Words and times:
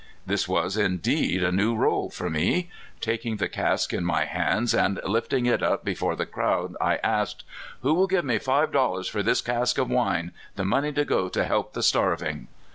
This 0.25 0.47
was 0.47 0.77
indeed 0.77 1.43
a 1.43 1.51
new 1.51 1.75
ivle 1.75 2.09
to 2.09 2.27
me. 2.27 2.71
Taking 3.01 3.37
the 3.37 3.47
cask 3.47 3.93
in 3.93 4.03
my 4.03 4.25
hands, 4.25 4.73
and 4.73 4.99
lifting 5.03 5.45
it 5.45 5.61
up 5.61 5.85
before 5.85 6.15
the 6.15 6.25
crowd, 6.25 6.75
I 6.81 6.95
asked— 7.03 7.43
"Who 7.83 7.93
will 7.93 8.07
give 8.07 8.25
five 8.41 8.71
dollars 8.71 9.07
for 9.07 9.21
this 9.21 9.41
cask 9.41 9.77
of 9.77 9.91
wine, 9.91 10.31
the 10.55 10.65
money 10.65 10.91
to 10.93 11.05
go 11.05 11.29
to 11.29 11.43
help 11.45 11.73
the 11.73 11.83
starving?" 11.83 12.47